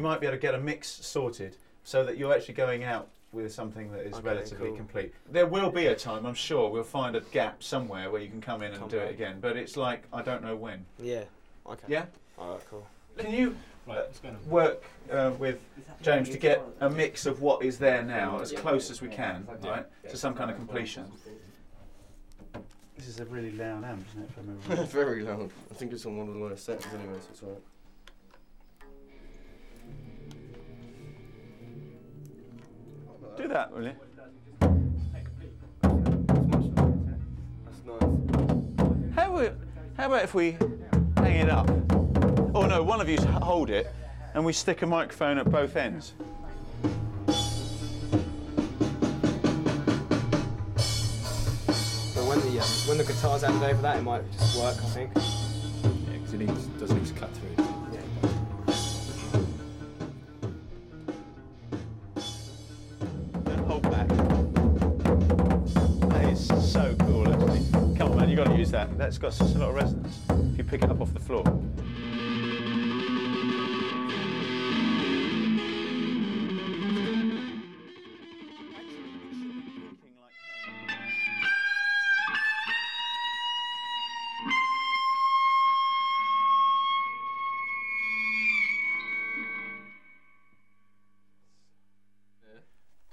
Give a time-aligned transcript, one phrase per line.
[0.00, 3.08] we might be able to get a mix sorted so that you're actually going out
[3.32, 4.76] with something that is Okay, relatively cool.
[4.76, 5.14] complete.
[5.30, 8.40] There will be a time, I'm sure, we'll find a gap somewhere where you can
[8.40, 9.38] come in and Come do it again.
[9.40, 10.84] But it's like I don't know when.
[10.98, 11.24] Yeah.
[11.66, 11.86] Okay.
[11.86, 12.06] Yeah.
[12.38, 12.60] All right.
[12.70, 12.86] Cool.
[13.18, 13.54] Can you
[13.88, 14.36] uh, let's go now.
[14.48, 15.58] work uh, with
[16.02, 19.46] James to get a mix of what is there now, as close as we can,
[19.62, 21.04] right, to some kind of completion?
[22.96, 24.30] This is a really loud amp, isn't it?
[24.30, 24.84] If I remember.
[24.90, 25.50] Very loud.
[25.70, 27.62] I think it's on one of the lowest settings anyway, so it's alright.
[33.50, 33.92] That, will you?
[37.64, 39.14] That's nice.
[39.14, 39.56] How, about-
[39.96, 40.56] how about if we
[41.16, 41.68] hang it up?
[42.54, 43.86] Oh no, one of you hold it,
[44.34, 46.14] and we stick a microphone at both ends.
[50.96, 54.76] But when the um, when the guitar's handed over that, it might just work.
[54.76, 55.10] I think.
[55.14, 57.59] Yeah, because it needs, does need to cut through.
[69.00, 70.18] That's got such a lot of resonance.
[70.28, 71.42] If you pick it up off the floor.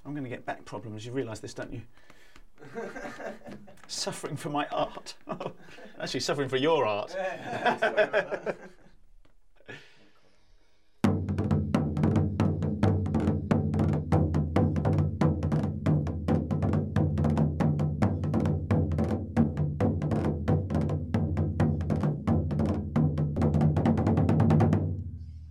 [0.04, 1.06] I'm going to get back problems.
[1.06, 1.80] You realise this, don't you?
[3.88, 5.14] suffering for my art.
[5.30, 5.52] Oh,
[6.00, 7.14] Actually, suffering for your art.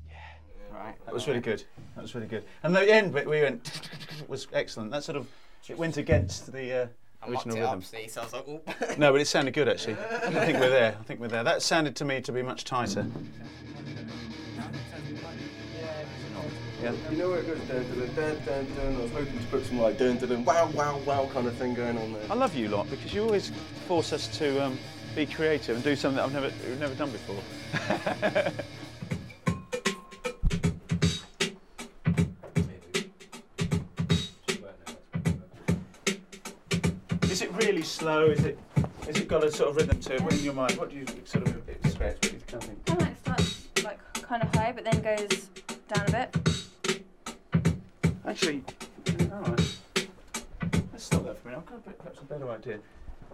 [0.09, 0.16] Yeah,
[0.72, 0.95] right.
[1.05, 1.63] That was really good.
[1.95, 2.43] That was really good.
[2.63, 3.89] And the end bit we went
[4.27, 4.91] was excellent.
[4.91, 5.27] That sort of
[5.67, 7.79] it went against the uh, I mocked original it rhythm.
[7.79, 8.69] up, see, so I was like, Oop.
[8.97, 9.93] No, but it sounded good actually.
[9.93, 10.95] I think we're there.
[10.99, 11.43] I think we're there.
[11.43, 13.05] That sounded to me to be much tighter.
[16.81, 16.93] Yeah.
[17.09, 18.95] You know where it goes dun dun dun dun dun.
[18.95, 21.55] I was hoping to put some like dun dun dun wow wow wow kind of
[21.55, 22.21] thing going on there.
[22.29, 23.49] I love you lot because you always
[23.87, 24.77] force us to um,
[25.16, 28.53] be creative and do something that I've never we've never done before.
[37.37, 38.31] Is it really slow?
[38.31, 38.57] Is it?
[39.05, 40.75] Has it got a sort of rhythm to it What in your mind?
[40.75, 42.25] What do you sort of expect?
[42.25, 42.89] What do you of think?
[42.89, 45.49] I like starts like kind of high, but then goes
[45.87, 47.03] down a bit.
[48.25, 48.63] Actually,
[49.31, 49.77] all right.
[50.91, 51.59] Let's stop that for a minute.
[51.59, 52.79] I've got a bit, perhaps a better idea.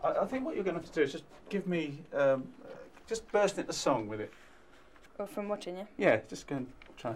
[0.03, 2.43] I, I think what you're going to have to do is just give me, um,
[3.07, 4.33] just burst into song with it.
[5.17, 5.87] Or from watching you.
[5.95, 7.15] Yeah, just go and try.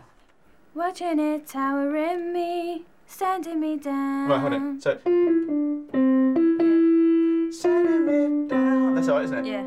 [0.74, 4.30] Watching it towering me, sending me down.
[4.30, 4.82] Right, hold it.
[4.82, 6.07] So.
[9.24, 9.46] Isn't it?
[9.48, 9.66] Yeah.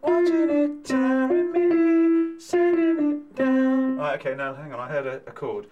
[0.00, 3.96] Watching it towering me, sending it down.
[3.96, 4.78] Right, okay, now hang on.
[4.78, 5.66] I heard a, a chord.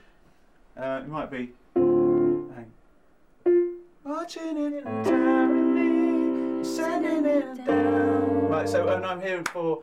[0.76, 1.52] Uh, it might be.
[1.76, 2.72] Hang.
[4.04, 8.48] Watching it towering me, sending it down.
[8.48, 9.82] Right, so and I'm hearing for.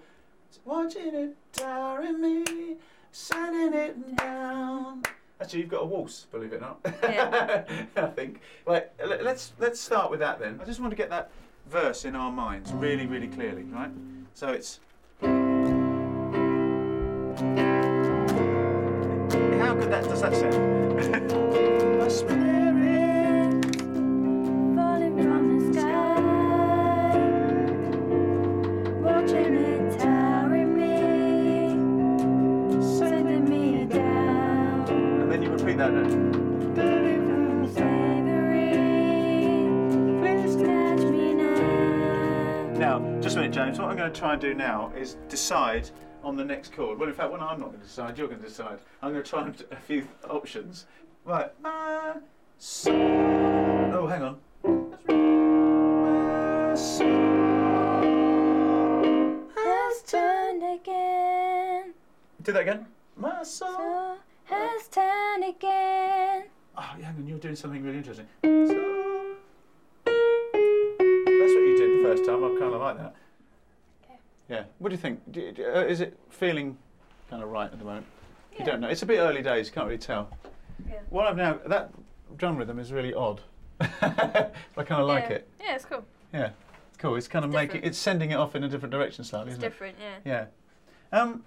[0.66, 2.75] Watching it towering me,
[3.12, 5.03] sending it down.
[5.40, 6.79] Actually, you've got a waltz, believe it or not.
[7.03, 7.64] Yeah.
[7.96, 8.41] I think.
[8.66, 10.59] Right, let's let's start with that then.
[10.62, 11.29] I just want to get that
[11.67, 13.91] verse in our minds really, really clearly, right?
[14.33, 14.79] So it's.
[19.59, 21.38] How good that does that sound?
[35.78, 36.47] My
[43.37, 43.78] Minute, James.
[43.78, 45.91] What I'm going to try and do now is decide
[46.23, 46.97] on the next chord.
[46.97, 48.79] Well, in fact, when I'm not going to decide, you're going to decide.
[49.03, 50.87] I'm going to try and a few options.
[51.23, 51.51] Right.
[51.61, 52.13] Ma,
[52.57, 52.91] so.
[53.93, 54.39] Oh, hang on.
[56.01, 57.05] Ma, so.
[59.55, 61.93] Has turned again.
[62.41, 62.87] Do that again.
[63.17, 63.67] Ma, so.
[63.67, 66.45] So has turned again.
[66.75, 67.28] Oh, hang on.
[67.28, 68.25] You're doing something really interesting.
[68.43, 69.29] So.
[70.03, 72.43] That's what you did the first time.
[72.43, 73.13] I kind of like that.
[74.49, 74.64] Yeah.
[74.79, 75.20] What do you think?
[75.32, 76.78] Do, uh, is it feeling
[77.29, 78.05] kind of right at the moment?
[78.58, 78.88] You don't know.
[78.88, 79.70] It's a bit early days.
[79.70, 80.29] Can't really tell.
[80.88, 80.96] Yeah.
[81.09, 81.91] What I've now that
[82.38, 83.41] drum rhythm is really odd.
[83.79, 85.47] I kind of like it.
[85.59, 86.03] Yeah, it's cool.
[86.34, 86.49] Yeah,
[86.88, 87.16] it's cool.
[87.16, 89.70] It's kind of making it's sending it off in a different direction slightly, It's isn't
[89.70, 90.47] different, yeah.
[90.47, 90.49] it?
[91.14, 91.20] Yeah.
[91.22, 91.44] Um.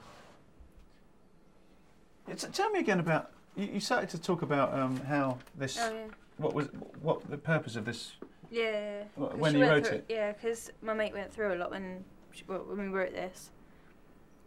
[2.29, 5.79] It's, tell me again about you, you started to talk about um, how this.
[5.81, 6.05] Oh yeah.
[6.37, 6.69] What was
[7.03, 8.13] what the purpose of this?
[8.51, 9.03] Yeah.
[9.17, 10.07] When you wrote through- it?
[10.09, 13.51] Yeah, because my mate went through a lot when she, well, when we wrote this.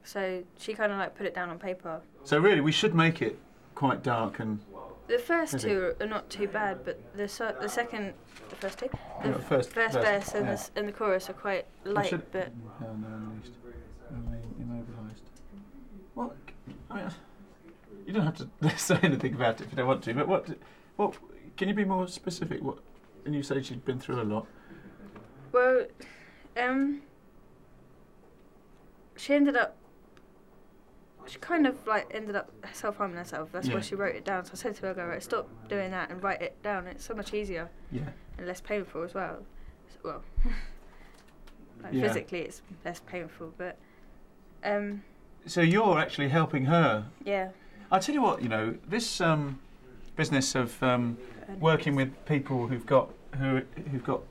[0.04, 2.02] So she kind of like put it down on paper.
[2.24, 3.38] So really, we should make it
[3.76, 4.60] quite dark and
[5.08, 8.14] The first two are not too bad, but the se- the second,
[8.50, 8.88] the first two,
[9.22, 10.56] the Yeah, first- first verse and, yeah.
[10.56, 12.52] the, and the chorus are quite light, should- but
[12.82, 13.54] no unleashed,
[14.12, 15.24] Immo- immobilised.
[16.14, 16.36] What?
[16.92, 17.10] I mean,
[18.06, 20.14] you don't have to say anything about it if you don't want to.
[20.14, 20.48] But what?
[20.98, 21.16] What?
[21.58, 22.62] Can you be more specific?
[22.62, 22.78] What?
[23.26, 24.48] And you said she'd been through a lot.
[25.54, 25.86] well,
[26.58, 27.02] um,
[29.18, 29.76] she ended up.
[31.26, 33.50] She kind of like ended up self harming herself.
[33.52, 33.76] That's Yeah.
[33.76, 34.44] why she wrote it down.
[34.46, 36.86] So I said to her, "I go right, stop doing that and write it down.
[36.88, 38.10] It's so much easier Yeah.
[38.38, 39.46] and less painful as well.
[39.90, 40.24] So, well,
[41.84, 42.02] like Yeah.
[42.08, 43.78] physically it's less painful, but
[44.66, 45.04] um,
[45.46, 47.06] So you're actually helping her.
[47.24, 47.50] yeah.
[47.92, 49.60] I tell you what, you know, this um,
[50.16, 51.18] business of um,
[51.60, 53.62] working with people who've got who
[53.92, 54.22] who've got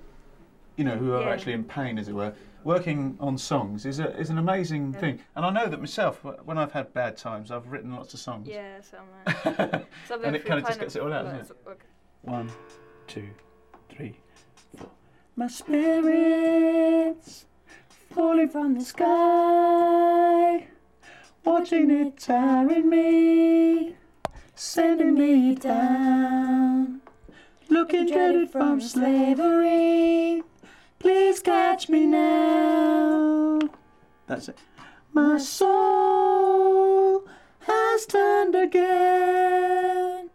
[0.77, 1.31] you know who are Yeah.
[1.31, 2.33] actually in pain, as it were,
[2.65, 5.01] working on songs is a is an amazing Yeah.
[5.01, 5.21] thing.
[5.37, 8.47] And I know that myself, when I've had bad times, I've written lots of songs.
[8.49, 11.13] Yeah, so I'm like, so I've been And it kinda just kind gets it all
[11.13, 11.87] out, doesn't so- okay.
[12.23, 12.51] One,
[13.07, 13.29] two,
[13.89, 14.17] three,
[14.77, 14.89] four.
[15.37, 17.47] My spirit's
[18.15, 20.69] falling from the sky,
[21.45, 23.97] watching it tiring me,
[24.55, 27.01] sending me down,
[27.69, 30.43] looking dreaded from slavery.
[31.03, 33.59] Please catch me now.
[34.29, 34.57] That's it.
[35.13, 37.27] My soul
[37.59, 40.31] has turned again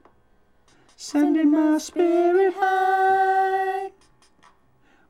[0.97, 3.91] sending my spirit high.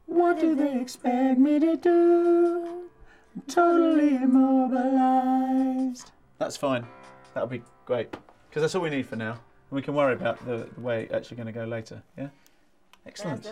[0.05, 2.89] What do they expect me to do?
[3.35, 6.11] I'm totally immobilized.
[6.37, 6.85] That's fine.
[7.33, 8.11] That'll be great.
[8.47, 9.39] Because that's all we need for now.
[9.71, 12.03] We can worry about the, the way it's actually going to go later.
[12.15, 12.25] Yeah?
[12.25, 12.29] Yeah,
[13.07, 13.43] Excellent.